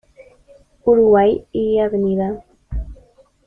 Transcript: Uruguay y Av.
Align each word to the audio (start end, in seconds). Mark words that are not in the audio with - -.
Uruguay 0.83 1.45
y 1.51 1.77
Av. 1.79 1.93